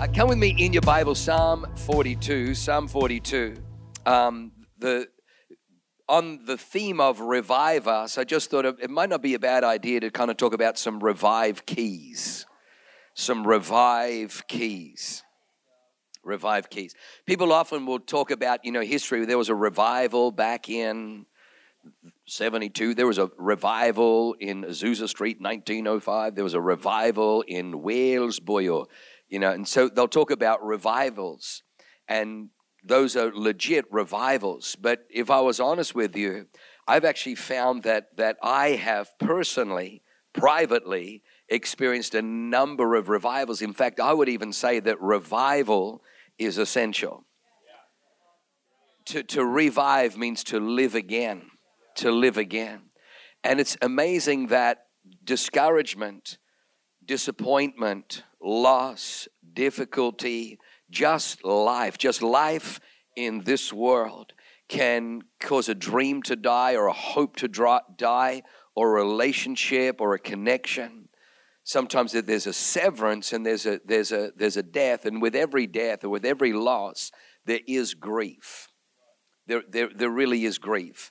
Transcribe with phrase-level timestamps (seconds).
[0.00, 2.56] Uh, come with me in your Bible, Psalm 42.
[2.56, 3.54] Psalm 42.
[4.04, 5.06] Um, the
[6.08, 9.62] on the theme of revive us, I just thought it might not be a bad
[9.62, 12.44] idea to kind of talk about some revive keys.
[13.14, 15.22] Some revive keys.
[16.24, 16.94] Revive keys.
[17.24, 19.24] People often will talk about, you know, history.
[19.26, 21.24] There was a revival back in
[22.26, 22.94] 72.
[22.94, 26.34] There was a revival in Azusa Street, 1905.
[26.34, 28.86] There was a revival in Wales, Boyo
[29.28, 31.62] you know, and so they'll talk about revivals,
[32.08, 32.50] and
[32.84, 34.76] those are legit revivals.
[34.76, 36.46] But if I was honest with you,
[36.86, 43.62] I've actually found that that I have personally, privately, experienced a number of revivals.
[43.62, 46.02] In fact, I would even say that revival
[46.38, 47.24] is essential.
[49.06, 51.50] To, to revive means to live again,
[51.96, 52.90] to live again.
[53.42, 54.86] And it's amazing that
[55.22, 56.38] discouragement,
[57.06, 60.58] disappointment, loss, difficulty,
[60.90, 62.80] just life, just life
[63.16, 64.32] in this world
[64.68, 68.42] can cause a dream to die or a hope to die
[68.74, 71.08] or a relationship or a connection.
[71.64, 75.66] Sometimes there's a severance and there's a, there's, a, there's a death, and with every
[75.66, 77.10] death or with every loss,
[77.46, 78.68] there is grief.
[79.46, 81.10] There, there, there really is grief.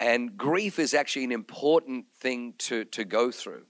[0.00, 3.64] And grief is actually an important thing to, to go through.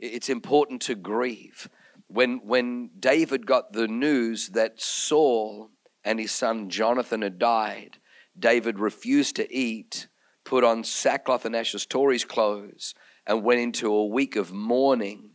[0.00, 1.68] It's important to grieve
[2.10, 5.70] when, when David got the news that Saul
[6.04, 7.98] and his son Jonathan had died,
[8.38, 10.08] David refused to eat,
[10.44, 12.94] put on sackcloth and ashes, tore his clothes,
[13.26, 15.30] and went into a week of mourning.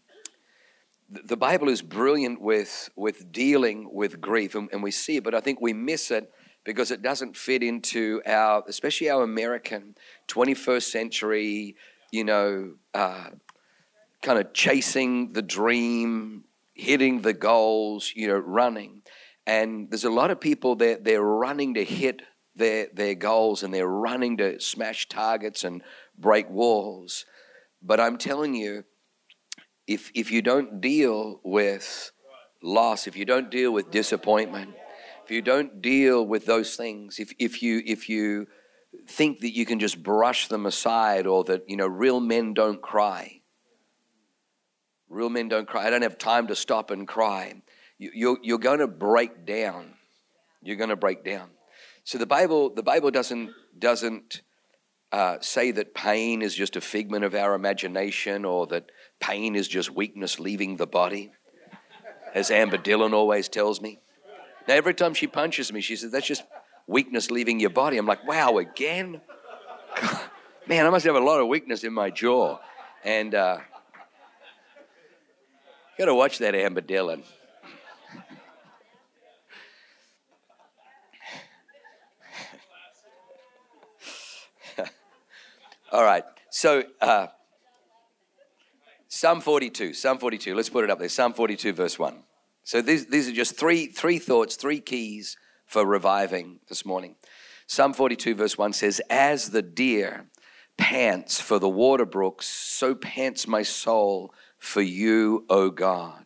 [1.09, 5.35] The Bible is brilliant with, with dealing with grief, and, and we see it, but
[5.35, 6.29] I think we miss it
[6.65, 9.95] because it doesn't fit into our, especially our American
[10.27, 11.75] 21st century,
[12.11, 13.29] you know, uh,
[14.25, 19.03] kind of chasing the dream, hitting the goals, you know, running.
[19.45, 22.23] And there's a lot of people that they're running to hit
[22.55, 25.83] their, their goals and they're running to smash targets and
[26.17, 27.25] break walls.
[27.83, 28.83] But I'm telling you,
[29.85, 32.11] if, if you don't deal with
[32.63, 34.73] loss, if you don't deal with disappointment,
[35.23, 38.47] if you don't deal with those things, if, if, you, if you
[39.07, 42.81] think that you can just brush them aside or that, you know, real men don't
[42.81, 43.41] cry,
[45.15, 45.87] Real men don't cry.
[45.87, 47.53] I don't have time to stop and cry.
[47.97, 49.93] You, you're going to break down.
[50.61, 51.51] You're going to break down.
[52.03, 54.41] So the Bible, the Bible doesn't doesn't
[55.13, 59.69] uh, say that pain is just a figment of our imagination or that pain is
[59.69, 61.31] just weakness leaving the body,
[62.33, 63.99] as Amber Dillon always tells me.
[64.67, 66.43] Now every time she punches me, she says that's just
[66.87, 67.97] weakness leaving your body.
[67.97, 69.21] I'm like, wow, again?
[70.67, 72.59] Man, I must have a lot of weakness in my jaw,
[73.05, 73.33] and.
[73.33, 73.59] Uh,
[75.97, 77.23] got to watch that Amber Dillon.
[85.95, 86.23] All right.
[86.49, 87.27] So, uh,
[89.07, 89.93] Psalm 42.
[89.93, 90.53] Psalm 42.
[90.53, 91.07] Let's put it up there.
[91.07, 92.21] Psalm 42, verse 1.
[92.65, 97.15] So, these, these are just three, three thoughts, three keys for reviving this morning.
[97.67, 100.25] Psalm 42, verse 1 says, As the deer
[100.77, 106.25] pants for the water brooks, so pants my soul for you, O God.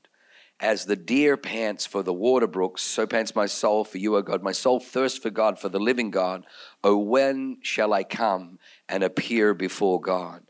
[0.59, 4.21] As the deer pants for the water brooks, so pants my soul for you, O
[4.21, 4.43] God.
[4.43, 6.45] My soul thirsts for God, for the living God.
[6.83, 10.43] O when shall I come and appear before God?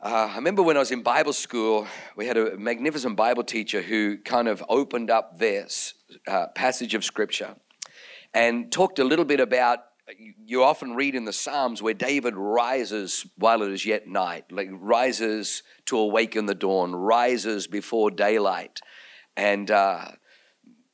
[0.00, 1.86] Uh, I remember when I was in Bible school,
[2.16, 5.94] we had a magnificent Bible teacher who kind of opened up this
[6.28, 7.56] uh, passage of Scripture
[8.32, 9.80] and talked a little bit about
[10.16, 14.68] you often read in the Psalms where David rises while it is yet night, like
[14.72, 18.80] rises to awaken the dawn, rises before daylight.
[19.36, 20.12] And uh,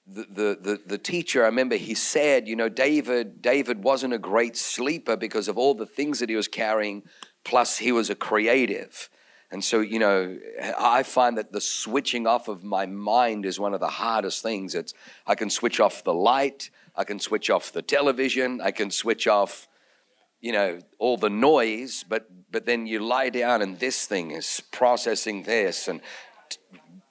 [0.06, 4.18] the, the, the, the teacher, I remember he said, you know, David, David wasn't a
[4.18, 7.04] great sleeper because of all the things that he was carrying,
[7.44, 9.08] plus he was a creative.
[9.50, 10.36] And so, you know,
[10.78, 14.74] I find that the switching off of my mind is one of the hardest things.
[14.74, 14.94] It's
[15.26, 18.60] I can switch off the light, I can switch off the television.
[18.60, 19.68] I can switch off,
[20.40, 22.04] you know, all the noise.
[22.08, 26.00] But but then you lie down and this thing is processing this and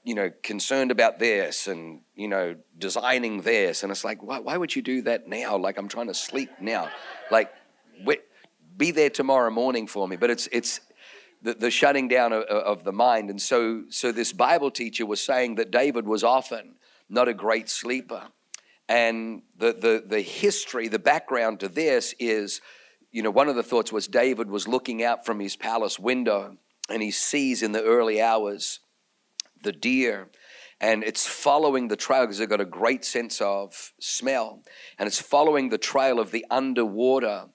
[0.05, 3.83] you know, concerned about this and, you know, designing this.
[3.83, 5.55] And it's like, why, why would you do that now?
[5.57, 6.89] Like, I'm trying to sleep now.
[7.31, 7.53] Like,
[8.77, 10.15] be there tomorrow morning for me.
[10.15, 10.81] But it's, it's,
[11.41, 13.29] the, the shutting down of, of, the mind.
[13.29, 16.75] And so, so this Bible teacher was saying that David was often
[17.09, 18.27] not a great sleeper.
[18.89, 22.61] And the, the, the history, the background to this is,
[23.11, 26.57] you know, one of the thoughts was David was looking out from his palace window
[26.89, 28.79] and he sees in the early hours
[29.63, 30.29] the deer
[30.81, 34.61] and it's following the trail because they've got a great sense of smell
[34.99, 37.45] and it's following the trail of the underwater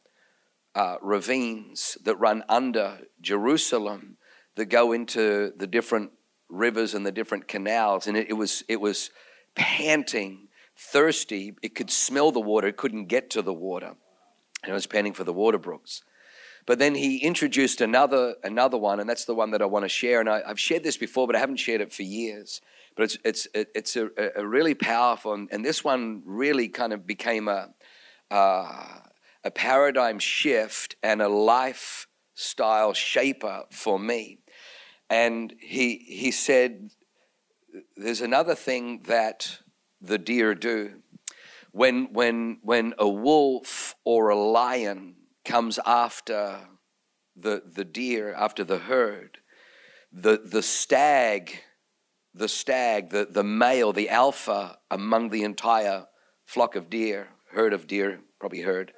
[0.75, 4.17] uh, ravines that run under jerusalem
[4.57, 6.11] that go into the different
[6.49, 8.07] rivers and the different canals.
[8.07, 9.11] And it, it was it was
[9.55, 10.48] panting
[10.79, 13.95] thirsty it could smell the water it couldn't get to the water
[14.63, 16.03] and it was panting for the water brooks
[16.69, 19.89] but then he introduced another another one, and that's the one that I want to
[19.89, 20.21] share.
[20.21, 22.61] And I, have shared this before, but I haven't shared it for years.
[22.95, 27.07] But it's it's it's a, a really powerful, and, and, this one really kind of
[27.07, 27.71] became a
[28.31, 28.99] uh,
[29.45, 34.41] a paradigm shift and a lifestyle shaper for me.
[35.09, 36.91] And he he said,
[37.97, 39.61] "There's another thing that
[40.01, 41.03] the deer do."
[41.73, 45.15] When, when, when a wolf or a lion
[45.45, 46.61] comes after
[47.41, 49.39] the, the deer, after the herd.
[50.13, 51.61] The, the stag,
[52.35, 56.07] the stag, the, the male, the alpha among the entire
[56.45, 58.93] flock of deer, herd of deer, probably herd,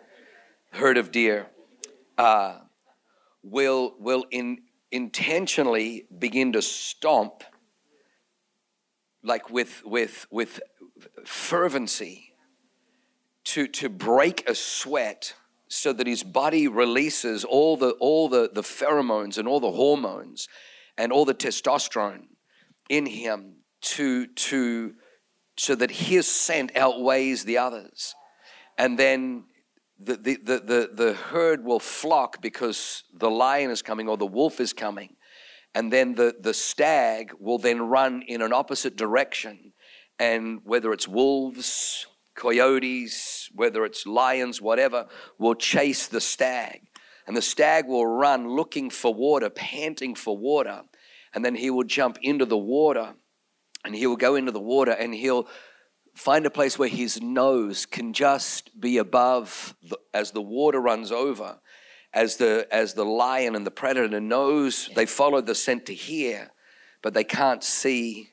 [0.73, 1.49] herd of deer,
[2.17, 2.59] uh,
[3.43, 4.59] will, will in,
[4.93, 7.43] intentionally begin to stomp
[9.23, 10.61] like with, with, with
[11.25, 12.35] fervency
[13.45, 15.35] to, to break a sweat
[15.69, 20.49] so that his body releases all the all the, the pheromones and all the hormones
[20.99, 22.27] and all the testosterone
[22.89, 24.95] in him to to
[25.57, 28.15] so that his scent outweighs the others.
[28.79, 29.45] And then
[29.99, 34.25] the, the, the, the, the herd will flock because the lion is coming or the
[34.25, 35.17] wolf is coming.
[35.75, 39.75] And then the, the stag will then run in an opposite direction
[40.21, 42.07] and whether it's wolves
[42.41, 45.07] coyotes, whether it's lions, whatever,
[45.39, 46.81] will chase the stag.
[47.27, 50.83] And the stag will run looking for water, panting for water.
[51.35, 53.15] And then he will jump into the water
[53.85, 55.47] and he will go into the water and he'll
[56.15, 61.13] find a place where his nose can just be above the, as the water runs
[61.13, 61.61] over
[62.13, 66.51] as the as the lion and the predator knows they follow the scent to here
[67.01, 68.30] but they can't see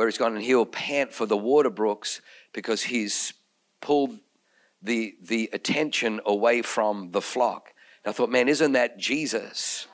[0.00, 2.22] where he's gone and he'll pant for the water brooks
[2.54, 3.34] because he's
[3.82, 4.18] pulled
[4.80, 7.74] the, the attention away from the flock.
[8.02, 9.88] And I thought, man, isn't that Jesus?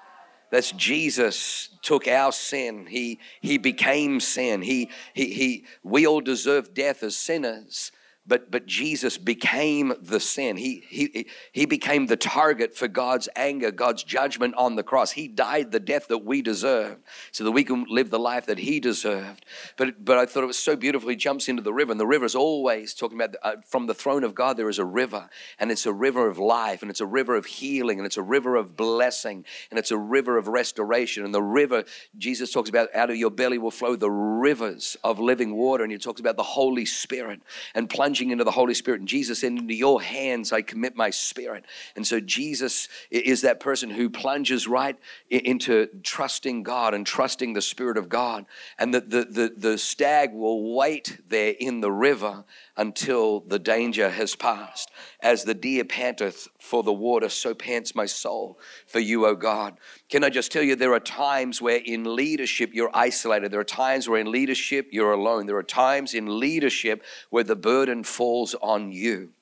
[0.53, 2.87] That's Jesus took our sin.
[2.87, 4.63] He, he became sin.
[4.63, 7.91] He, he, he, we all deserve death as sinners,
[8.27, 10.57] but but Jesus became the sin.
[10.57, 15.13] He he he became the target for God's anger, God's judgment on the cross.
[15.13, 16.99] He died the death that we deserve,
[17.31, 19.45] so that we can live the life that He deserved.
[19.77, 21.09] But but I thought it was so beautiful.
[21.09, 23.95] He jumps into the river, and the river is always talking about uh, from the
[23.95, 24.57] throne of God.
[24.57, 27.47] There is a river, and it's a river of life, and it's a river of
[27.47, 31.25] healing, and it's a river of blessing, and it's a river of restoration.
[31.25, 31.85] And the river
[32.19, 35.93] Jesus talks about out of your belly will flow the rivers of living water, and
[35.93, 37.41] He talks about the Holy Spirit
[37.75, 39.01] and plunging plunging into the Holy Spirit.
[39.01, 41.67] And Jesus said, Into your hands I commit my spirit.
[41.97, 44.97] And so Jesus is that person who plunges right
[45.29, 48.47] into trusting God and trusting the Spirit of God.
[48.79, 52.45] And the, the, the, the stag will wait there in the river
[52.77, 54.91] until the danger has passed.
[55.21, 59.79] As the deer panteth for the water, so pants my soul for you, O God.
[60.09, 63.51] Can I just tell you, there are times where in leadership you're isolated.
[63.51, 65.47] There are times where in leadership you're alone.
[65.47, 69.33] There are times in leadership where the burden falls on you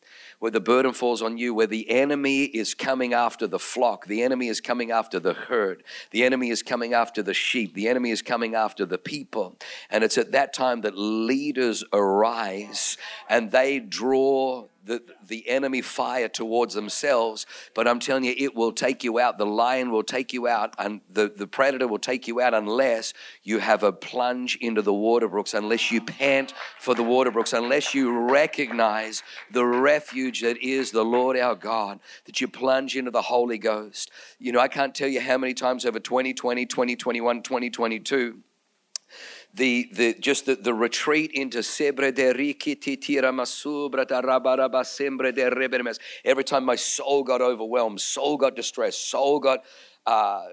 [0.44, 4.22] where the burden falls on you, where the enemy is coming after the flock, the
[4.22, 8.10] enemy is coming after the herd, the enemy is coming after the sheep, the enemy
[8.10, 9.56] is coming after the people.
[9.88, 16.28] And it's at that time that leaders arise and they draw the, the enemy fire
[16.28, 17.46] towards themselves.
[17.74, 19.38] But I'm telling you, it will take you out.
[19.38, 23.14] The lion will take you out, and the, the predator will take you out unless
[23.42, 27.52] you have a plunge into the water brooks, unless you pant for the water brooks,
[27.52, 33.10] unless you recognize the refuge that is the Lord our God, that you plunge into
[33.10, 34.10] the Holy Ghost.
[34.38, 38.38] You know, I can't tell you how many times over 2020, 2021, 2022
[39.54, 45.94] the, the just the, the retreat into Sebre de Rikititira Masubra Rabaraba Sembre de.
[46.24, 49.60] Every time my soul got overwhelmed, soul got distressed, soul got
[50.06, 50.46] uh,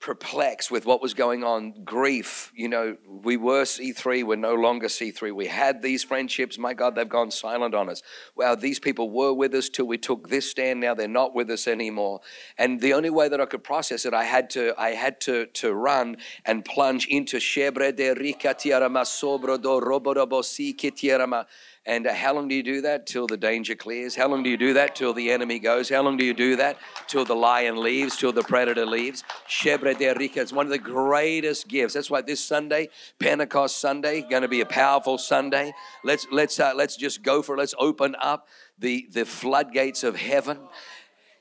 [0.00, 2.50] perplexed with what was going on, grief.
[2.54, 5.34] You know, we were C3, we're no longer C3.
[5.34, 6.58] We had these friendships.
[6.58, 8.02] My God, they've gone silent on us.
[8.34, 10.80] Wow, these people were with us till we took this stand.
[10.80, 12.20] Now they're not with us anymore.
[12.56, 15.46] And the only way that I could process it, I had to, I had to,
[15.46, 16.16] to run
[16.46, 21.44] and plunge into Shebre de Rika Tiarama Sobro do Roborobosi Kitiarama.
[21.86, 23.06] And uh, how long do you do that?
[23.06, 24.14] Till the danger clears.
[24.14, 24.94] How long do you do that?
[24.94, 25.88] Till the enemy goes.
[25.88, 26.76] How long do you do that?
[27.06, 29.24] Till the lion leaves, till the predator leaves.
[29.48, 31.94] Shebre de Rica is one of the greatest gifts.
[31.94, 35.72] That's why this Sunday, Pentecost Sunday, going to be a powerful Sunday.
[36.04, 37.58] Let's let's uh, let's just go for it.
[37.58, 40.58] Let's open up the the floodgates of heaven.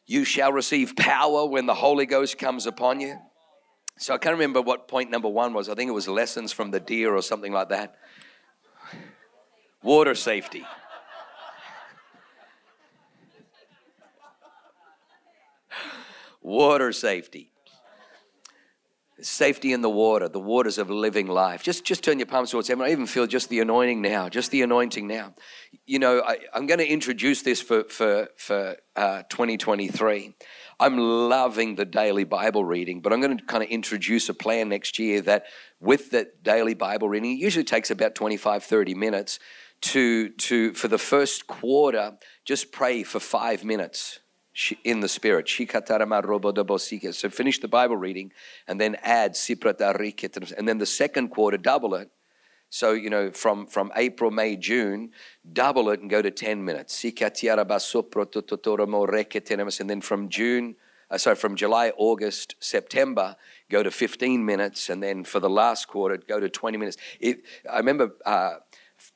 [0.05, 3.19] You shall receive power when the Holy Ghost comes upon you.
[3.97, 5.67] So I can't remember what point number one was.
[5.67, 7.95] I think it was lessons from the deer or something like that.
[9.81, 10.65] Water safety.
[16.41, 17.51] water safety.
[19.21, 21.61] Safety in the water, the waters of living life.
[21.61, 22.85] Just, just turn your palms towards heaven.
[22.85, 25.35] I even feel just the anointing now, just the anointing now.
[25.85, 30.35] You know, I, am going to introduce this for, for, for uh, 2023.
[30.79, 34.69] I'm loving the daily Bible reading, but I'm going to kind of introduce a plan
[34.69, 35.47] next year that
[35.81, 39.39] with that daily Bible reading, it usually takes about 25, 30 minutes
[39.81, 44.19] to, to for the first quarter, just pray for five minutes
[44.83, 45.47] in the spirit.
[45.47, 48.31] So finish the Bible reading
[48.67, 52.11] and then add and then the second quarter double it.
[52.71, 55.09] So, you know, from, from April, May, June,
[55.51, 57.03] double it and go to 10 minutes.
[57.03, 57.15] And
[59.89, 60.75] then from June,
[61.09, 63.35] uh, sorry, from July, August, September,
[63.71, 64.89] go to 15 minutes.
[64.89, 66.97] And then for the last quarter, go to 20 minutes.
[67.19, 68.57] It, I remember uh,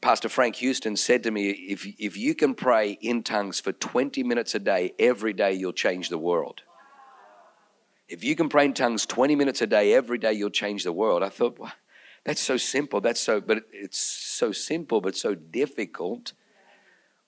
[0.02, 4.24] Pastor Frank Houston said to me, if, if you can pray in tongues for 20
[4.24, 6.62] minutes a day, every day you'll change the world.
[8.08, 10.92] If you can pray in tongues 20 minutes a day, every day you'll change the
[10.92, 11.24] world.
[11.24, 11.72] I thought, well,
[12.24, 13.02] that's so simple.
[13.02, 16.34] That's so, but it's so simple, but so difficult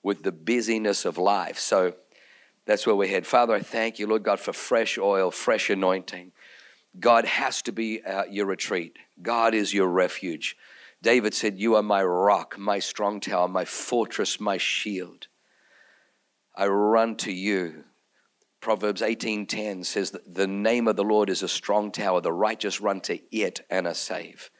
[0.02, 1.58] with the busyness of life.
[1.58, 1.94] So
[2.64, 3.26] that's where we head.
[3.26, 6.32] Father, I thank you, Lord God, for fresh oil, fresh anointing.
[6.98, 8.96] God has to be uh, your retreat.
[9.20, 10.56] God is your refuge.
[11.06, 15.28] David said, You are my rock, my strong tower, my fortress, my shield.
[16.56, 17.84] I run to you.
[18.60, 22.80] Proverbs 18:10 says that the name of the Lord is a strong tower, the righteous
[22.80, 24.50] run to it and are safe.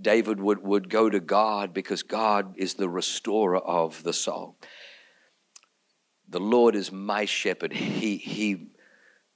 [0.00, 4.56] David would, would go to God because God is the restorer of the soul.
[6.28, 7.72] The Lord is my shepherd.
[7.72, 8.66] He, he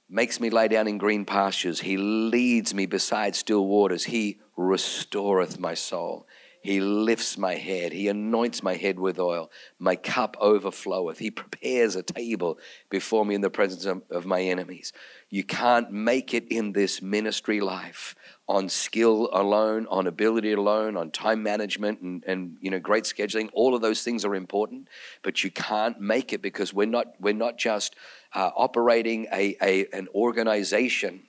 [0.09, 1.79] makes me lie down in green pastures.
[1.79, 4.03] He leads me beside still waters.
[4.03, 6.27] He restoreth my soul.
[6.61, 7.93] He lifts my head.
[7.93, 9.49] He anoints my head with oil.
[9.79, 11.17] My cup overfloweth.
[11.17, 14.91] He prepares a table before me in the presence of, of, my enemies.
[15.29, 18.13] You can't make it in this ministry life
[18.49, 23.49] on skill alone, on ability alone, on time management and, and you know great scheduling.
[23.53, 24.89] All of those things are important,
[25.23, 27.95] but you can't make it because we're not we're not just
[28.33, 31.23] uh, operating a, a an organization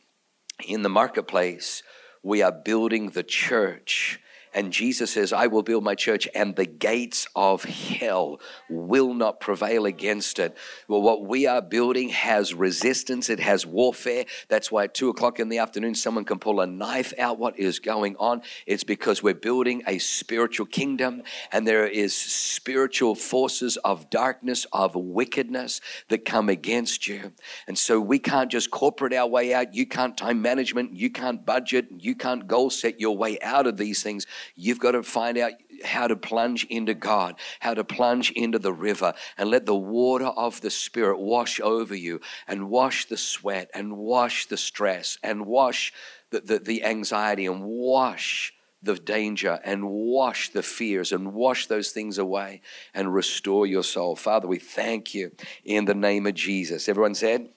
[0.66, 1.84] in the marketplace.
[2.22, 4.18] We are building the church
[4.52, 9.40] and Jesus says, I will build my church, and the gates of hell will not
[9.40, 10.56] prevail against it.
[10.88, 14.24] Well, what we are building has resistance, it has warfare.
[14.48, 17.38] That's why at two o'clock in the afternoon, someone can pull a knife out.
[17.38, 18.42] What is going on?
[18.66, 24.94] It's because we're building a spiritual kingdom, and there is spiritual forces of darkness, of
[24.94, 27.32] wickedness that come against you.
[27.66, 29.74] And so we can't just corporate our way out.
[29.74, 33.76] You can't time management, you can't budget, you can't goal set your way out of
[33.76, 34.26] these things.
[34.56, 35.52] You've got to find out
[35.84, 40.26] how to plunge into God, how to plunge into the river, and let the water
[40.26, 45.46] of the Spirit wash over you and wash the sweat and wash the stress and
[45.46, 45.92] wash
[46.30, 51.90] the, the, the anxiety and wash the danger and wash the fears and wash those
[51.90, 52.62] things away
[52.94, 54.16] and restore your soul.
[54.16, 55.30] Father, we thank you
[55.64, 56.88] in the name of Jesus.
[56.88, 57.48] Everyone said?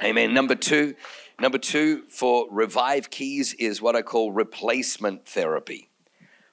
[0.00, 0.02] Amen.
[0.02, 0.34] Amen.
[0.34, 0.94] Number two,
[1.40, 5.87] number two for revive keys is what I call replacement therapy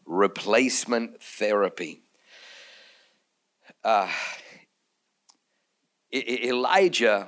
[0.06, 2.04] replacement therapy.
[3.84, 4.10] Uh,
[6.14, 7.28] Elijah,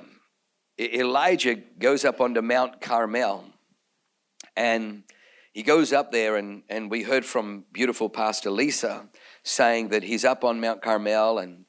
[0.78, 3.44] Elijah goes up onto Mount Carmel
[4.56, 5.04] and
[5.52, 9.08] he goes up there and, and we heard from beautiful pastor lisa
[9.42, 11.64] saying that he's up on mount carmel and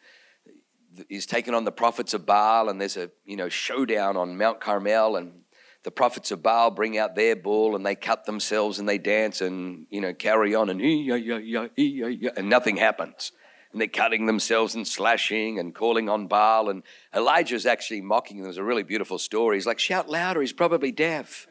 [1.07, 4.59] he's taken on the prophets of baal and there's a you know showdown on mount
[4.59, 5.41] carmel and
[5.89, 9.41] the prophets of Baal bring out their bull and they cut themselves and they dance
[9.41, 13.31] and you know carry on and and nothing happens.
[13.71, 16.69] And they're cutting themselves and slashing and calling on Baal.
[16.69, 16.83] And
[17.15, 18.43] Elijah's actually mocking them.
[18.43, 19.57] There's a really beautiful story.
[19.57, 21.47] He's like, shout louder, he's probably deaf.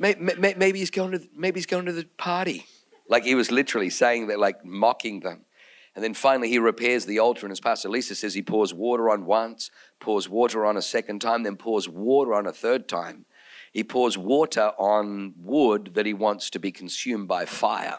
[0.00, 2.66] Maybe he's going to maybe he's going to the party.
[3.08, 5.44] Like he was literally saying that, like mocking them.
[5.94, 9.10] And then finally, he repairs the altar, and as Pastor Lisa says, he pours water
[9.10, 9.70] on once,
[10.00, 13.26] pours water on a second time, then pours water on a third time.
[13.72, 17.98] He pours water on wood that he wants to be consumed by fire.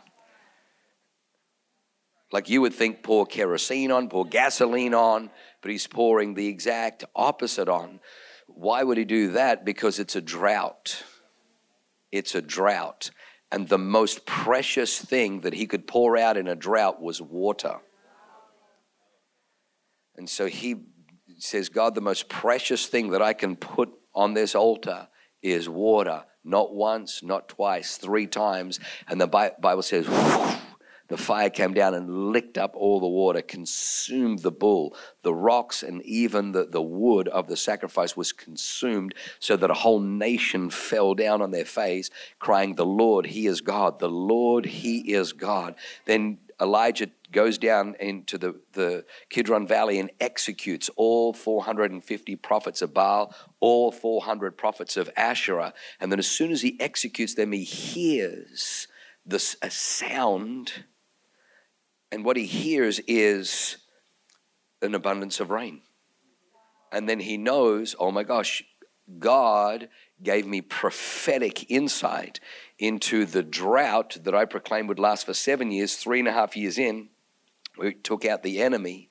[2.31, 5.29] Like you would think, pour kerosene on, pour gasoline on,
[5.61, 7.99] but he's pouring the exact opposite on.
[8.47, 9.65] Why would he do that?
[9.65, 11.03] Because it's a drought.
[12.11, 13.11] It's a drought.
[13.51, 17.79] And the most precious thing that he could pour out in a drought was water.
[20.15, 20.75] And so he
[21.37, 25.07] says, God, the most precious thing that I can put on this altar
[25.41, 26.23] is water.
[26.43, 28.79] Not once, not twice, three times.
[29.07, 30.07] And the Bible says,
[31.11, 34.95] the fire came down and licked up all the water, consumed the bull.
[35.23, 39.75] The rocks and even the, the wood of the sacrifice was consumed, so that a
[39.75, 43.99] whole nation fell down on their face, crying, The Lord, He is God.
[43.99, 45.75] The Lord, He is God.
[46.05, 52.93] Then Elijah goes down into the, the Kidron Valley and executes all 450 prophets of
[52.93, 55.73] Baal, all 400 prophets of Asherah.
[55.99, 58.87] And then, as soon as he executes them, he hears
[59.25, 60.85] this, a sound
[62.11, 63.77] and what he hears is
[64.81, 65.81] an abundance of rain.
[66.91, 68.63] And then he knows, oh my gosh,
[69.19, 69.89] God
[70.21, 72.39] gave me prophetic insight
[72.77, 76.57] into the drought that I proclaimed would last for seven years, three and a half
[76.57, 77.09] years in.
[77.77, 79.10] We took out the enemy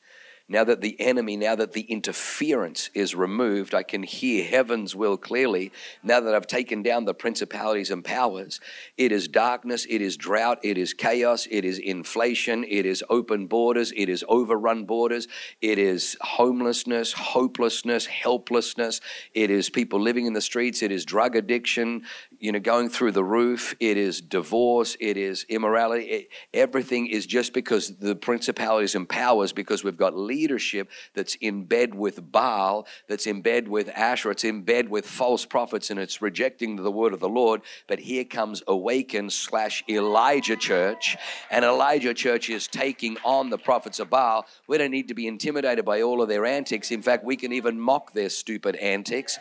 [0.50, 5.16] now that the enemy, now that the interference is removed, I can hear heaven's will
[5.16, 5.70] clearly.
[6.02, 8.58] Now that I've taken down the principalities and powers,
[8.98, 13.46] it is darkness, it is drought, it is chaos, it is inflation, it is open
[13.46, 15.28] borders, it is overrun borders,
[15.62, 19.00] it is homelessness, hopelessness, helplessness,
[19.34, 22.02] it is people living in the streets, it is drug addiction,
[22.40, 26.04] you know, going through the roof, it is divorce, it is immorality.
[26.04, 31.64] It, everything is just because the principalities and powers, because we've got leadership that's in
[31.64, 36.00] bed with Baal, that's in bed with Asher, it's in bed with false prophets, and
[36.00, 37.60] it's rejecting the word of the Lord.
[37.86, 41.18] But here comes Awaken slash Elijah Church,
[41.50, 44.46] and Elijah Church is taking on the prophets of Baal.
[44.66, 46.90] We don't need to be intimidated by all of their antics.
[46.90, 49.38] In fact, we can even mock their stupid antics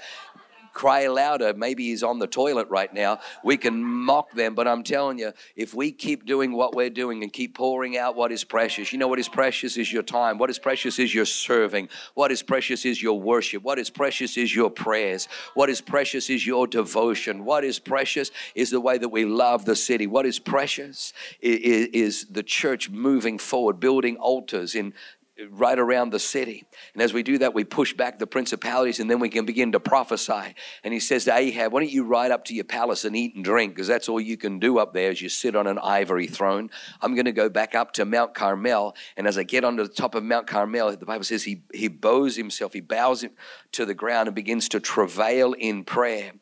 [0.73, 1.53] cry louder.
[1.53, 3.19] Maybe he's on the toilet right now.
[3.43, 7.23] We can mock them, but I'm telling you, if we keep doing what we're doing
[7.23, 10.37] and keep pouring out what is precious, you know what is precious is your time.
[10.37, 11.89] What is precious is your serving.
[12.13, 13.63] What is precious is your worship.
[13.63, 15.27] What is precious is your prayers.
[15.53, 17.45] What is precious is your devotion.
[17.45, 20.07] What is precious is the way that we love the city.
[20.07, 24.93] What is precious is, is the church moving forward, building altars in
[25.49, 26.65] right around the city.
[26.93, 29.71] And as we do that, we push back the principalities and then we can begin
[29.71, 30.55] to prophesy.
[30.83, 33.35] And he says to Ahab, Why don't you ride up to your palace and eat
[33.35, 33.73] and drink?
[33.73, 36.69] Because that's all you can do up there as you sit on an ivory throne.
[37.01, 38.95] I'm going to go back up to Mount Carmel.
[39.17, 41.87] And as I get onto the top of Mount Carmel, the Bible says he, he
[41.87, 43.31] bows himself, he bows him
[43.73, 46.33] to the ground and begins to travail in prayer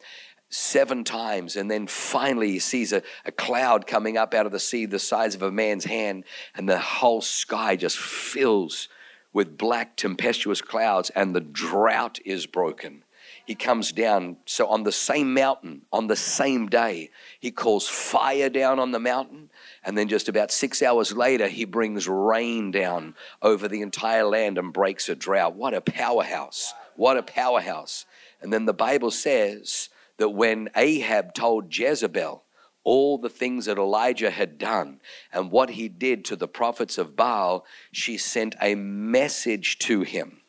[0.49, 4.60] seven times and then finally he sees a, a cloud coming up out of the
[4.60, 6.23] sea the size of a man's hand
[6.55, 8.88] and the whole sky just fills
[9.33, 13.03] with black tempestuous clouds and the drought is broken.
[13.45, 18.49] He comes down so on the same mountain on the same day he calls fire
[18.49, 19.49] down on the mountain
[19.83, 24.57] and then just about six hours later he brings rain down over the entire land
[24.57, 25.55] and breaks a drought.
[25.55, 26.73] What a powerhouse.
[26.95, 28.05] What a powerhouse.
[28.41, 32.43] And then the bible says that when Ahab told Jezebel
[32.84, 35.01] all the things that Elijah had done
[35.34, 40.41] and what he did to the prophets of Baal, she sent a message to him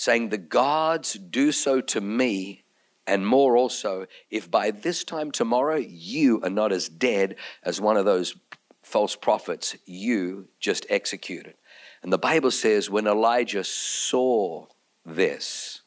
[0.00, 2.64] saying, The gods do so to me
[3.06, 7.96] and more also if by this time tomorrow you are not as dead as one
[7.96, 8.34] of those
[8.82, 11.54] false prophets you just executed.
[12.02, 14.66] And the Bible says when Elijah saw
[15.04, 15.82] this,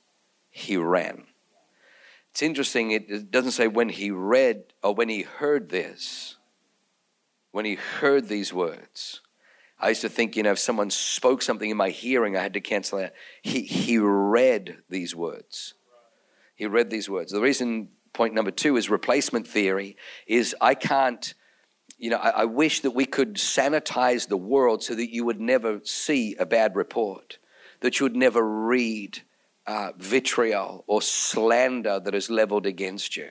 [0.52, 1.26] he ran.
[2.34, 6.38] It's interesting, it doesn't say when he read or when he heard this,
[7.52, 9.22] when he heard these words.
[9.80, 12.54] I used to think, you know, if someone spoke something in my hearing, I had
[12.54, 13.14] to cancel it.
[13.44, 15.76] He, he read these words.
[16.56, 17.32] He read these words.
[17.32, 21.36] The reason, point number two, is replacement theory, is I can't,
[22.00, 25.40] you know, I, I wish that we could sanitize the world so that you would
[25.40, 27.38] never see a bad report,
[27.82, 29.22] that you would never read
[29.66, 33.30] uh, vitriol or slander that is leveled against you.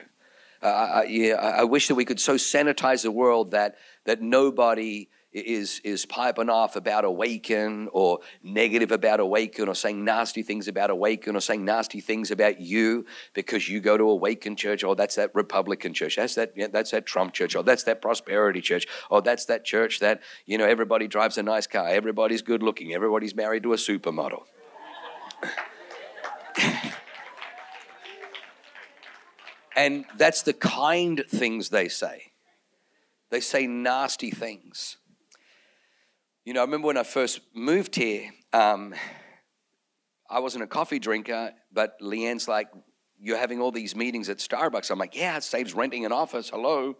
[0.61, 5.09] Uh, I, yeah, I wish that we could so sanitize the world that that nobody
[5.33, 10.89] is is piping off about Awaken or negative about Awaken or saying nasty things about
[10.89, 14.83] Awaken or saying nasty things about you because you go to Awaken church.
[14.83, 16.15] Or oh, that's that Republican church.
[16.15, 17.55] That's that yeah, that's that Trump church.
[17.55, 18.87] Or oh, that's that prosperity church.
[19.09, 21.87] Or oh, that's that church that you know everybody drives a nice car.
[21.89, 22.93] Everybody's good looking.
[22.93, 24.43] Everybody's married to a supermodel
[29.75, 32.31] and that's the kind things they say
[33.29, 34.97] they say nasty things
[36.45, 38.93] you know, I remember when I first moved here, um,
[40.29, 42.67] I wasn't a coffee drinker, but Leanne's like,
[43.17, 44.91] You're having all these meetings at Starbucks.
[44.91, 46.49] I'm like, Yeah, it saves renting an office.
[46.49, 46.97] Hello.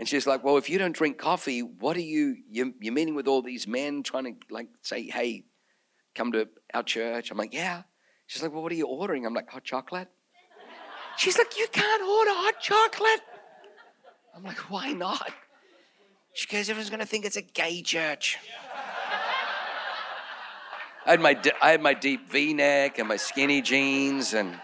[0.00, 3.14] And she's like, Well, if you don't drink coffee, what are you, you you're meeting
[3.14, 5.44] with all these men trying to like say, Hey,
[6.16, 7.30] come to our church?
[7.30, 7.82] I'm like, Yeah.
[8.32, 9.26] She's like, Well, what are you ordering?
[9.26, 10.08] I'm like, Hot chocolate.
[11.18, 13.20] She's like, You can't order hot chocolate.
[14.34, 15.30] I'm like, Why not?
[16.32, 18.38] She goes, Everyone's going to think it's a gay church.
[21.04, 24.58] I had my I had my deep V-neck and my skinny jeans and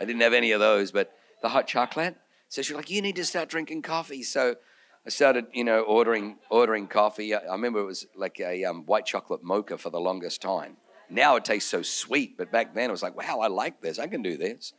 [0.00, 2.16] I didn't have any of those, but the hot chocolate.
[2.48, 4.56] So she's like, "You need to start drinking coffee." So
[5.04, 7.34] I started, you know, ordering ordering coffee.
[7.34, 10.76] I remember it was like a um, white chocolate mocha for the longest time.
[11.10, 13.98] Now it tastes so sweet, but back then it was like, "Wow, I like this.
[13.98, 14.72] I can do this."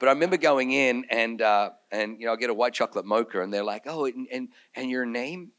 [0.00, 3.04] But I remember going in and uh, and you know I get a white chocolate
[3.04, 5.52] mocha, and they're like, "Oh, and and, and your name?"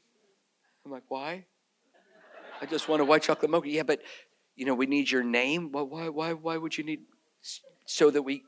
[0.85, 1.45] I'm like, why?
[2.61, 3.69] I just want a white chocolate mocha.
[3.69, 4.01] Yeah, but
[4.55, 5.71] you know, we need your name.
[5.71, 7.01] Well, why, why, why would you need
[7.85, 8.43] so that we,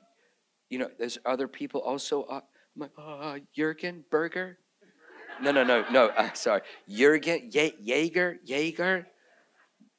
[0.70, 2.24] you know, there's other people also.
[2.24, 2.42] Uh,
[2.76, 4.60] I'm like, uh, Jurgen Burger.
[5.42, 6.08] No, no, no, no.
[6.08, 9.08] Uh, sorry, Jurgen Ye- Jaeger Jaeger.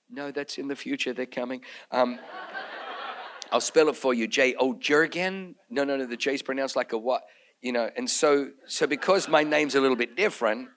[0.09, 1.13] No, that's in the future.
[1.13, 1.63] They're coming.
[1.91, 2.19] Um,
[3.53, 4.27] I'll spell it for you.
[4.27, 5.55] J O Jurgen.
[5.71, 6.07] No, no, no.
[6.07, 7.23] The J is pronounced like a what?
[7.61, 10.69] You know, and so so because my name's a little bit different,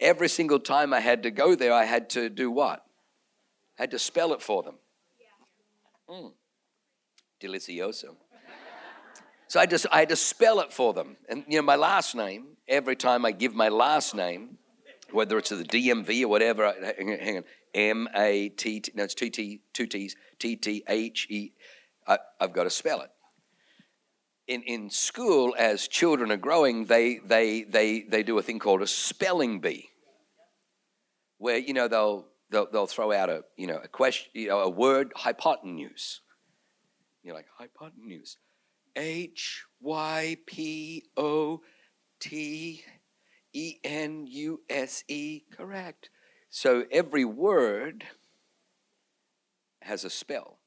[0.00, 2.82] every single time I had to go there, I had to do what?
[3.78, 4.76] I had to spell it for them.
[6.08, 6.32] Mm.
[7.40, 8.16] Delicioso.
[9.48, 11.16] So I just I had to spell it for them.
[11.28, 14.58] And you know, my last name, every time I give my last name,
[15.12, 19.30] whether it's the DMV or whatever, hang on, M A T T no, it's two
[19.30, 21.52] T two T's, T T H E.
[22.40, 23.10] I've got to spell it
[24.46, 28.82] in, in school, as children are growing, they, they, they, they do a thing called
[28.82, 29.88] a spelling bee,
[31.38, 34.60] where, you know, they'll, they'll, they'll throw out a, you know, a question, you know,
[34.60, 36.20] a word, hypotenuse.
[37.22, 38.36] You're like, hypotenuse.
[38.96, 41.60] H Y P O
[42.18, 42.82] T
[43.52, 46.10] E N U S E, correct.
[46.50, 48.04] So every word
[49.82, 50.58] has a spell.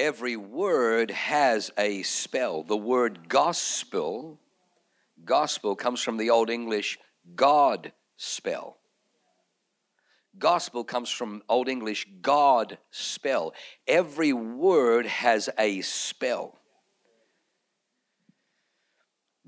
[0.00, 2.62] every word has a spell.
[2.62, 4.40] The word gospel,
[5.24, 6.98] gospel comes from the Old English
[7.36, 8.79] God spell.
[10.38, 13.52] Gospel comes from Old English God spell.
[13.86, 16.60] Every word has a spell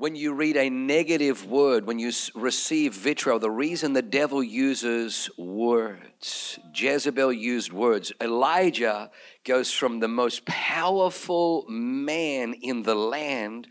[0.03, 5.31] when you read a negative word, when you receive vitriol, the reason the devil uses
[5.39, 8.13] words, Jezebel used words.
[8.21, 9.13] Elijah
[9.45, 13.69] goes from the most powerful man in the land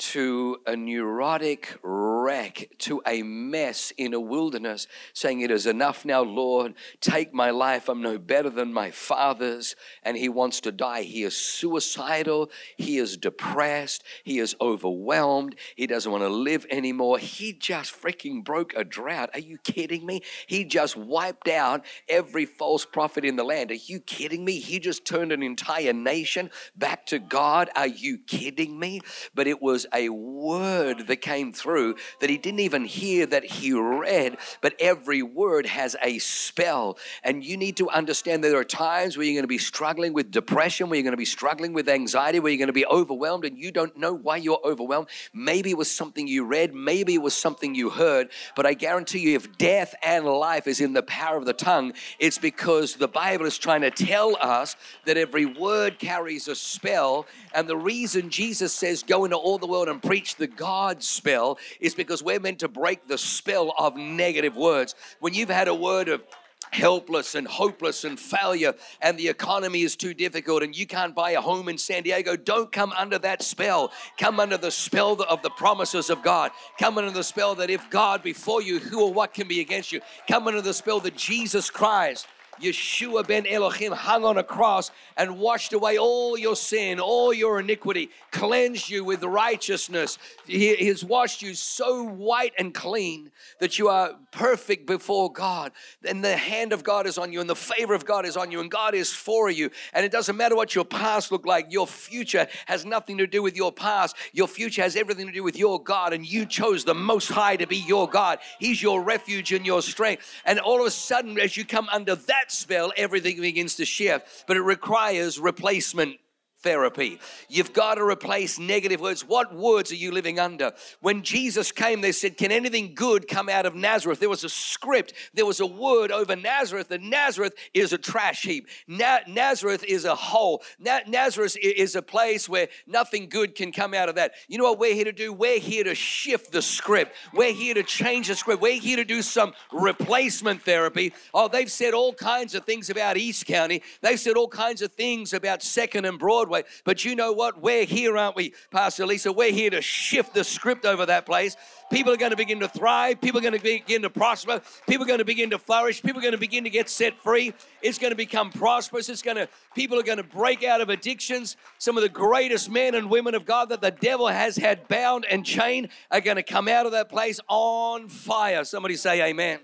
[0.00, 6.22] to a neurotic wreck, to a mess in a wilderness, saying, It is enough now,
[6.22, 6.74] Lord.
[7.02, 7.88] Take my life.
[7.88, 9.76] I'm no better than my father's.
[10.02, 11.02] And he wants to die.
[11.02, 12.50] He is suicidal.
[12.78, 14.02] He is depressed.
[14.24, 15.56] He is overwhelmed.
[15.76, 17.18] He doesn't want to live anymore.
[17.18, 19.28] He just freaking broke a drought.
[19.34, 20.22] Are you kidding me?
[20.46, 23.70] He just wiped out every false prophet in the land.
[23.70, 24.60] Are you kidding me?
[24.60, 27.68] He just turned an entire nation back to God.
[27.76, 29.02] Are you kidding me?
[29.34, 33.72] But it was a word that came through that he didn't even hear that he
[33.72, 36.98] read, but every word has a spell.
[37.22, 40.12] And you need to understand that there are times where you're going to be struggling
[40.12, 42.86] with depression, where you're going to be struggling with anxiety, where you're going to be
[42.86, 45.08] overwhelmed and you don't know why you're overwhelmed.
[45.32, 49.20] Maybe it was something you read, maybe it was something you heard, but I guarantee
[49.20, 53.08] you, if death and life is in the power of the tongue, it's because the
[53.08, 57.26] Bible is trying to tell us that every word carries a spell.
[57.54, 61.02] And the reason Jesus says, Go into all the world world and preach the God
[61.02, 64.94] spell is because we're meant to break the spell of negative words.
[65.20, 66.22] When you've had a word of
[66.70, 71.30] helpless and hopeless and failure and the economy is too difficult and you can't buy
[71.30, 73.90] a home in San Diego, don't come under that spell.
[74.18, 76.50] Come under the spell of the promises of God.
[76.78, 79.92] Come under the spell that if God before you, who or what can be against
[79.92, 80.02] you?
[80.28, 82.26] Come under the spell that Jesus Christ
[82.60, 87.60] Yeshua ben Elohim hung on a cross and washed away all your sin, all your
[87.60, 90.18] iniquity, cleansed you with righteousness.
[90.46, 95.72] He has washed you so white and clean that you are perfect before God.
[96.06, 98.50] And the hand of God is on you, and the favor of God is on
[98.50, 99.70] you, and God is for you.
[99.92, 103.42] And it doesn't matter what your past looked like, your future has nothing to do
[103.42, 104.16] with your past.
[104.32, 107.56] Your future has everything to do with your God, and you chose the Most High
[107.56, 108.38] to be your God.
[108.58, 110.30] He's your refuge and your strength.
[110.44, 114.44] And all of a sudden, as you come under that spell, everything begins to shift.
[114.46, 116.16] But it requires replacement
[116.62, 117.18] therapy.
[117.48, 119.26] You've got to replace negative words.
[119.26, 120.72] What words are you living under?
[121.00, 124.20] When Jesus came, they said, Can anything good come out of Nazareth?
[124.20, 128.42] There was a script, there was a word over Nazareth, and Nazareth is a trash
[128.42, 128.68] heap.
[128.86, 130.62] Na- Nazareth is a hole.
[130.78, 134.32] Na- Nazareth is a place where nothing good can come out of that.
[134.48, 135.32] You know what we're here to do?
[135.32, 137.14] We're here to shift the script.
[137.32, 138.60] We're here to change the script.
[138.60, 141.12] We're here to do some replacement therapy.
[141.32, 143.82] Oh, they've said all kinds of things about East County.
[144.02, 146.49] They've said all kinds of things about Second and Broadway.
[146.84, 147.60] But you know what?
[147.60, 149.32] We're here, aren't we, Pastor Lisa?
[149.32, 151.56] We're here to shift the script over that place.
[151.90, 153.20] People are going to begin to thrive.
[153.20, 154.60] People are going to begin to prosper.
[154.88, 156.02] People are going to begin to flourish.
[156.02, 157.52] People are going to begin to get set free.
[157.82, 159.08] It's going to become prosperous.
[159.08, 161.56] It's going to, people are going to break out of addictions.
[161.78, 165.26] Some of the greatest men and women of God that the devil has had bound
[165.28, 168.64] and chained are going to come out of that place on fire.
[168.64, 169.58] Somebody say amen.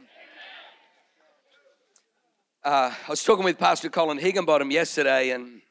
[2.64, 5.62] Uh, I was talking with Pastor Colin Higginbottom yesterday, and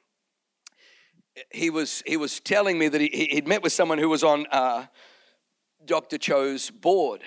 [1.51, 4.45] he was he was telling me that he, he'd met with someone who was on
[4.51, 4.85] uh,
[5.85, 6.17] Dr.
[6.17, 7.21] Cho's board.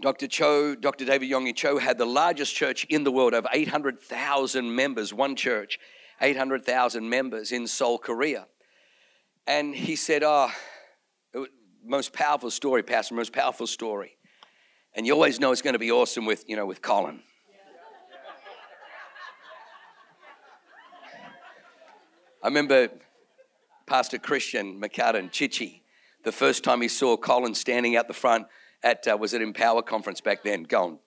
[0.00, 0.28] Dr.
[0.28, 1.04] Cho, Dr.
[1.04, 5.78] David Yonggi Cho, had the largest church in the world, over 800,000 members, one church,
[6.22, 8.46] 800,000 members in Seoul, Korea.
[9.46, 10.50] And he said, Oh,
[11.84, 14.16] most powerful story, Pastor, most powerful story.
[14.94, 17.22] And you always know it's going to be awesome with, you know, with Colin.
[22.42, 22.88] I remember
[23.90, 25.82] Pastor Christian McCartan, Chichi,
[26.22, 28.46] the first time he saw Colin standing out the front
[28.84, 31.00] at, uh, was it Empower Conference back then, going,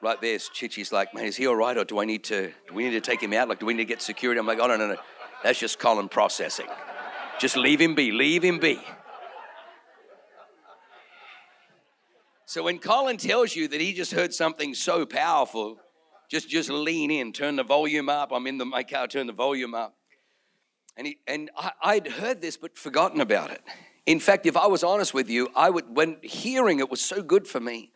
[0.00, 1.76] right there's Chichi's like, man, is he all right?
[1.76, 3.48] Or do I need to, do we need to take him out?
[3.48, 4.38] Like, do we need to get security?
[4.38, 4.96] I'm like, oh, no, no, no.
[5.42, 6.68] That's just Colin processing.
[7.40, 8.78] Just leave him be, leave him be.
[12.44, 15.80] So when Colin tells you that he just heard something so powerful,
[16.30, 18.30] just just lean in, turn the volume up.
[18.30, 19.96] I'm in the, my car, turn the volume up.
[20.96, 23.62] And, he, and I, I'd heard this but forgotten about it.
[24.06, 27.22] In fact, if I was honest with you, I would, when hearing it was so
[27.22, 27.90] good for me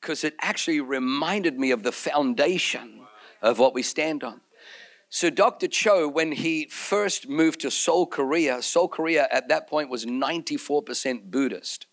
[0.00, 3.00] because it actually reminded me of the foundation
[3.42, 4.40] of what we stand on.
[5.08, 5.68] So, Dr.
[5.68, 11.30] Cho, when he first moved to Seoul, Korea, Seoul, Korea at that point was 94%
[11.30, 11.86] Buddhist.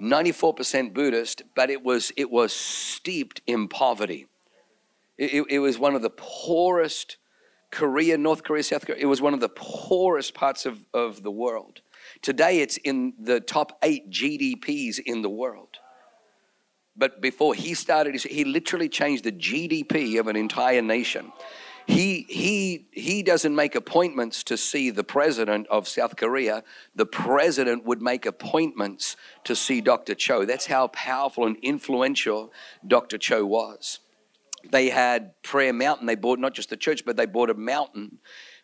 [0.00, 4.26] 94% Buddhist, but it was, it was steeped in poverty.
[5.16, 7.18] It, it, was one of the poorest
[7.70, 11.30] Korea, North Korea, South Korea, it was one of the poorest parts of, of the
[11.30, 11.80] world.
[12.22, 15.78] Today, it's in the top eight GDPs in the world.
[16.96, 21.32] But before he started, he literally changed the GDP of an entire nation.
[21.86, 26.62] He, he, he doesn't make appointments to see the president of South Korea.
[26.94, 30.14] The president would make appointments to see Dr.
[30.14, 30.44] Cho.
[30.44, 32.52] That's how powerful and influential
[32.86, 33.18] Dr.
[33.18, 34.00] Cho was
[34.70, 36.06] they had Prayer Mountain.
[36.06, 38.18] They bought not just the church, but they bought a mountain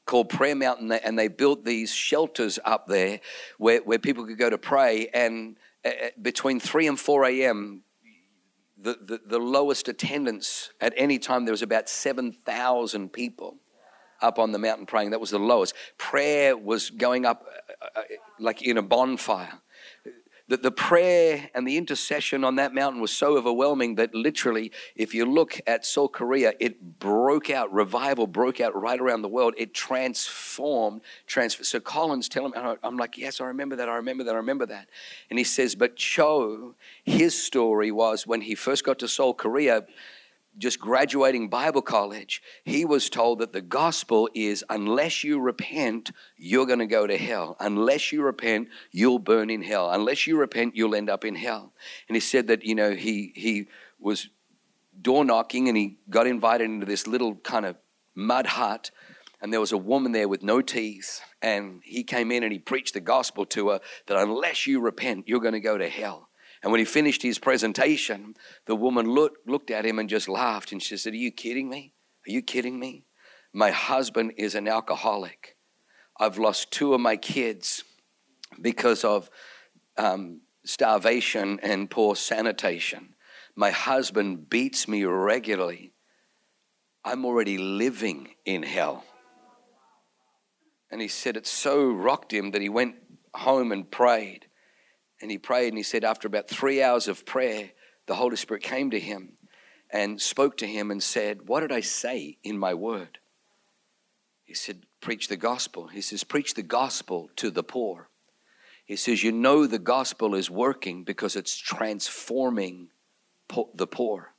[0.06, 3.20] called Prayer Mountain, and they built these shelters up there
[3.58, 5.08] where, where people could go to pray.
[5.12, 7.82] And uh, uh between 3 and 4 a.m.,
[8.78, 13.56] the, the, the, lowest attendance at any time, there was about 7,000 people
[14.20, 15.10] up on the mountain praying.
[15.10, 15.74] That was the lowest.
[15.96, 17.44] Prayer was going up
[17.80, 18.02] uh,
[18.38, 19.60] like in a bonfire
[20.48, 25.14] that the prayer and the intercession on that mountain was so overwhelming that literally, if
[25.14, 29.54] you look at Seoul, Korea, it broke out, revival broke out right around the world.
[29.56, 31.66] It transformed, transformed.
[31.66, 34.66] So Colin's telling me, I'm like, yes, I remember that, I remember that, I remember
[34.66, 34.88] that.
[35.30, 39.86] And he says, but Cho, his story was when he first got to Seoul, Korea,
[40.58, 46.66] just graduating Bible college, he was told that the gospel is unless you repent, you're
[46.66, 47.56] going to go to hell.
[47.60, 49.90] Unless you repent, you'll burn in hell.
[49.90, 51.72] Unless you repent, you'll end up in hell.
[52.08, 54.28] And he said that, you know, he, he was
[55.00, 57.76] door knocking and he got invited into this little kind of
[58.14, 58.90] mud hut.
[59.42, 61.20] And there was a woman there with no teeth.
[61.42, 65.28] And he came in and he preached the gospel to her that unless you repent,
[65.28, 66.25] you're going to go to hell.
[66.66, 70.72] And when he finished his presentation, the woman look, looked at him and just laughed.
[70.72, 71.92] And she said, Are you kidding me?
[72.26, 73.04] Are you kidding me?
[73.52, 75.54] My husband is an alcoholic.
[76.18, 77.84] I've lost two of my kids
[78.60, 79.30] because of
[79.96, 83.14] um, starvation and poor sanitation.
[83.54, 85.92] My husband beats me regularly
[87.04, 89.04] I'm already living in hell.
[90.90, 92.96] And he said it so rocked him that he went
[93.36, 94.45] home and prayed.
[95.20, 97.70] And he prayed and he said, after about three hours of prayer,
[98.06, 99.32] the Holy Spirit came to him
[99.90, 103.18] and spoke to him and said, What did I say in my word?
[104.44, 105.88] He said, Preach the gospel.
[105.88, 108.08] He says, Preach the gospel to the poor.
[108.84, 112.88] He says, You know the gospel is working because it's transforming
[113.48, 114.32] po- the poor.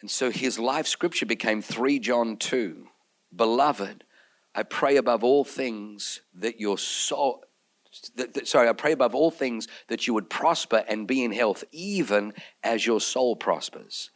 [0.00, 2.86] And so his life scripture became 3 John 2.
[3.34, 4.04] Beloved,
[4.54, 7.44] I pray above all things that your soul,
[8.16, 11.32] that, that, sorry, I pray above all things that you would prosper and be in
[11.32, 14.10] health, even as your soul prospers.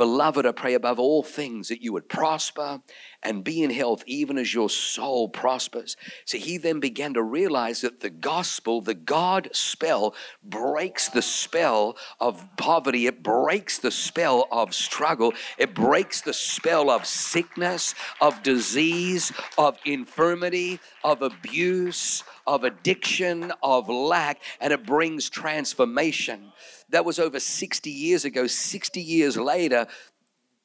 [0.00, 2.80] Beloved, I pray above all things that you would prosper
[3.22, 5.94] and be in health, even as your soul prospers.
[6.24, 11.98] So he then began to realize that the gospel, the God spell, breaks the spell
[12.18, 13.08] of poverty.
[13.08, 15.34] It breaks the spell of struggle.
[15.58, 23.90] It breaks the spell of sickness, of disease, of infirmity, of abuse, of addiction, of
[23.90, 26.52] lack, and it brings transformation.
[26.90, 28.46] That was over 60 years ago.
[28.46, 29.86] 60 years later,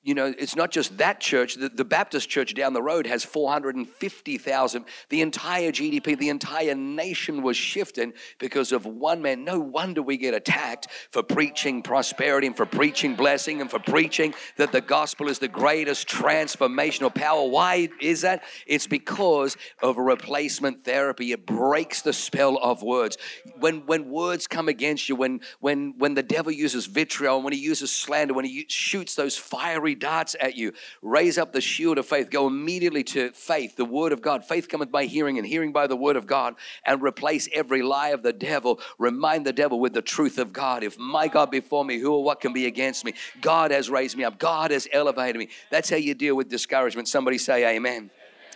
[0.05, 1.55] you know, it's not just that church.
[1.55, 4.85] The, the, Baptist church down the road has 450,000.
[5.09, 9.43] The entire GDP, the entire nation was shifted because of one man.
[9.43, 14.35] No wonder we get attacked for preaching prosperity and for preaching blessing and for preaching
[14.57, 17.49] that the gospel is the greatest transformational power.
[17.49, 18.43] Why is that?
[18.67, 21.31] It's because of replacement therapy.
[21.31, 23.17] It breaks the spell of words.
[23.59, 27.59] When, when words come against you, when, when, when the devil uses vitriol, when he
[27.59, 30.73] uses slander, when he shoots those fiery darts at you.
[31.01, 32.29] Raise up the shield of faith.
[32.29, 34.45] Go immediately to faith, the word of God.
[34.45, 36.55] Faith cometh by hearing, and hearing by the word of God,
[36.85, 38.79] and replace every lie of the devil.
[38.99, 40.83] Remind the devil with the truth of God.
[40.83, 43.13] If my God before me, who or what can be against me?
[43.41, 45.49] God has raised me up, God has elevated me.
[45.71, 47.07] That's how you deal with discouragement.
[47.07, 48.11] Somebody say, Amen.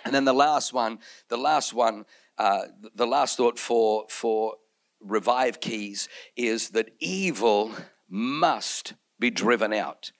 [0.05, 2.05] And then the last one, the last one,
[2.37, 2.61] uh,
[2.95, 4.55] the last thought for for
[5.01, 7.71] revive keys is that evil
[8.09, 10.11] must be driven out.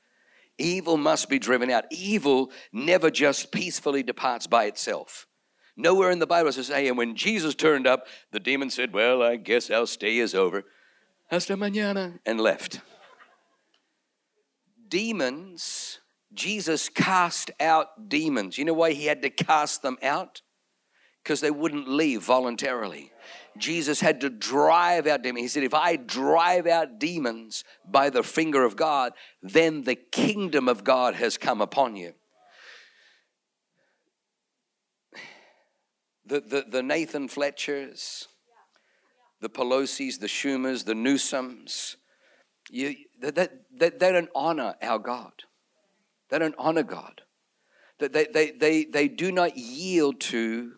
[0.59, 1.85] Evil must be driven out.
[1.91, 5.25] Evil never just peacefully departs by itself.
[5.75, 9.23] Nowhere in the Bible says, hey, and when Jesus turned up, the demon said, Well,
[9.23, 10.65] I guess our stay is over.
[11.31, 12.81] Hasta mañana, and left.
[14.89, 15.99] Demons,
[16.33, 18.57] Jesus cast out demons.
[18.57, 20.41] You know why he had to cast them out?
[21.23, 23.11] Because they wouldn't leave voluntarily.
[23.57, 25.43] Jesus had to drive out demons.
[25.43, 30.67] He said, If I drive out demons by the finger of God, then the kingdom
[30.67, 32.13] of God has come upon you.
[36.25, 38.27] The, the, the Nathan Fletchers,
[39.41, 41.95] the Pelosi's, the Schumers, the Newsoms,
[42.69, 45.31] you, they, they, they don't honor our God.
[46.29, 47.21] They don't honor God.
[47.97, 50.73] They, they, they, they do not yield to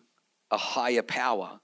[0.50, 1.60] a higher power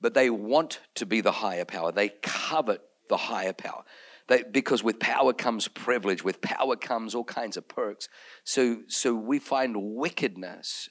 [0.00, 1.92] but they want to be the higher power.
[1.92, 3.84] They covet the higher power.
[4.28, 8.08] They, because with power comes privilege, with power comes all kinds of perks.
[8.44, 10.90] So, so we find wickedness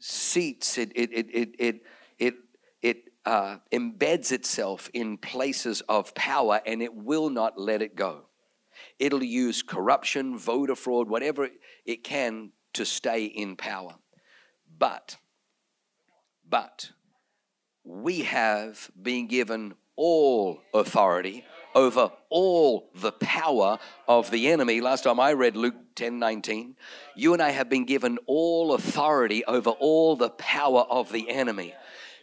[0.00, 1.80] seats, it, it, it, it, it,
[2.18, 2.34] it,
[2.82, 8.26] it uh, embeds itself in places of power and it will not let it go.
[8.98, 11.48] It'll use corruption, voter fraud, whatever
[11.84, 13.96] it can to stay in power.
[14.78, 15.16] But,
[16.48, 16.90] but,
[17.88, 21.42] we have been given all authority
[21.74, 24.82] over all the power of the enemy.
[24.82, 26.76] Last time I read Luke 10 19,
[27.16, 31.74] you and I have been given all authority over all the power of the enemy.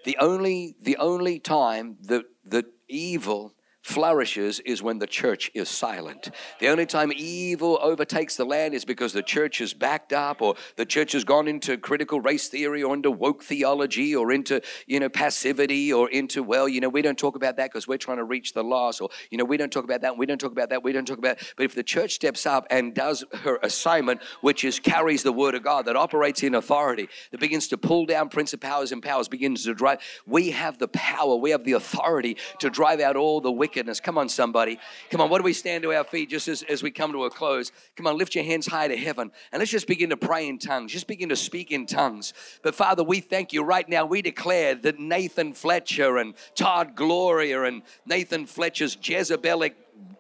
[0.05, 3.54] The only, the only time that, that evil
[3.95, 6.31] flourishes is when the church is silent.
[6.59, 10.55] The only time evil overtakes the land is because the church is backed up or
[10.75, 14.99] the church has gone into critical race theory or into woke theology or into, you
[14.99, 18.17] know, passivity or into, well, you know, we don't talk about that because we're trying
[18.17, 20.51] to reach the lost or, you know, we don't talk about that, we don't talk
[20.51, 21.53] about that, we don't talk about that.
[21.55, 25.55] But if the church steps up and does her assignment, which is carries the word
[25.55, 29.63] of God, that operates in authority, that begins to pull down principalities and powers, begins
[29.63, 33.49] to drive, we have the power, we have the authority to drive out all the
[33.49, 34.79] wicked Come on, somebody.
[35.09, 37.25] Come on, what do we stand to our feet just as, as we come to
[37.25, 37.71] a close?
[37.95, 40.57] Come on, lift your hands high to heaven and let's just begin to pray in
[40.57, 40.91] tongues.
[40.91, 42.33] Just begin to speak in tongues.
[42.61, 44.05] But Father, we thank you right now.
[44.05, 49.73] We declare that Nathan Fletcher and Todd Gloria and Nathan Fletcher's Jezebelic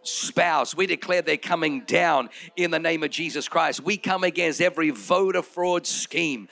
[0.03, 0.75] spouse.
[0.75, 3.81] We declare they're coming down in the name of Jesus Christ.
[3.81, 6.47] We come against every voter fraud scheme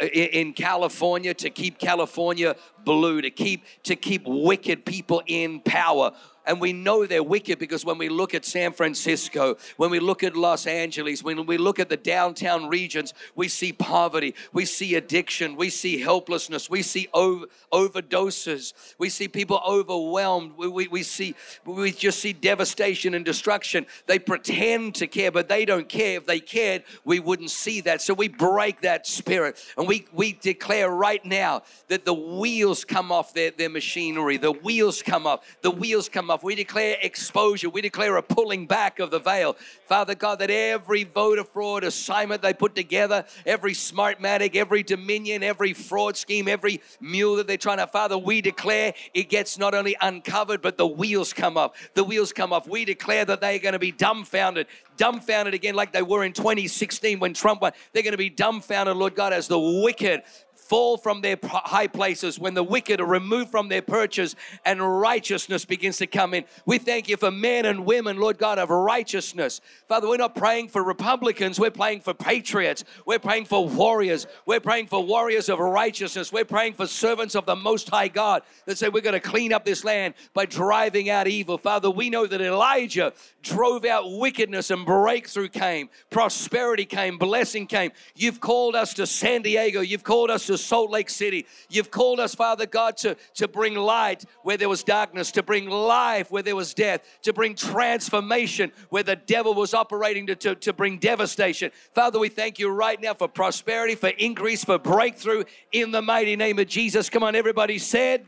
[0.00, 6.12] uh, in California to keep California blue, to keep to keep wicked people in power.
[6.50, 10.24] And we know they're wicked because when we look at San Francisco, when we look
[10.24, 14.96] at Los Angeles, when we look at the downtown regions, we see poverty, we see
[14.96, 21.04] addiction, we see helplessness, we see over, overdoses, we see people overwhelmed, we, we, we,
[21.04, 23.86] see, we just see devastation and destruction.
[24.08, 26.16] They pretend to care, but they don't care.
[26.16, 28.02] If they cared, we wouldn't see that.
[28.02, 33.12] So we break that spirit and we, we declare right now that the wheels come
[33.12, 36.39] off their, their machinery, the wheels come off, the wheels come off.
[36.42, 37.68] We declare exposure.
[37.70, 39.56] We declare a pulling back of the veil.
[39.86, 45.72] Father God, that every voter fraud assignment they put together, every smartmatic, every dominion, every
[45.72, 49.96] fraud scheme, every mule that they're trying to, Father, we declare it gets not only
[50.00, 51.90] uncovered, but the wheels come off.
[51.94, 52.68] The wheels come off.
[52.68, 54.66] We declare that they're going to be dumbfounded,
[54.96, 57.72] dumbfounded again, like they were in 2016 when Trump won.
[57.92, 60.22] They're going to be dumbfounded, Lord God, as the wicked
[60.70, 65.64] fall from their high places, when the wicked are removed from their perches and righteousness
[65.64, 66.44] begins to come in.
[66.64, 69.60] We thank you for men and women, Lord God, of righteousness.
[69.88, 74.60] Father, we're not praying for Republicans, we're praying for patriots, we're praying for warriors, we're
[74.60, 78.78] praying for warriors of righteousness, we're praying for servants of the Most High God that
[78.78, 81.58] say we're going to clean up this land by driving out evil.
[81.58, 83.12] Father, we know that Elijah
[83.42, 87.90] drove out wickedness and breakthrough came, prosperity came, blessing came.
[88.14, 91.46] You've called us to San Diego, you've called us to Salt Lake City.
[91.68, 95.68] You've called us, Father God, to, to bring light where there was darkness, to bring
[95.68, 100.54] life where there was death, to bring transformation where the devil was operating to, to,
[100.56, 101.70] to bring devastation.
[101.94, 106.36] Father, we thank you right now for prosperity, for increase, for breakthrough in the mighty
[106.36, 107.10] name of Jesus.
[107.10, 108.24] Come on, everybody said.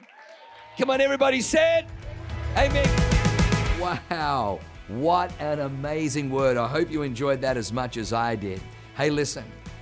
[0.78, 1.87] Come on, everybody said.
[2.57, 2.89] Amen.
[3.80, 4.61] Wow.
[4.89, 6.57] What an amazing word.
[6.57, 8.61] I hope you enjoyed that as much as I did.
[8.97, 9.45] Hey, listen.